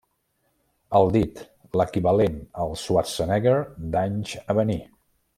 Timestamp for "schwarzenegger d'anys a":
2.87-4.57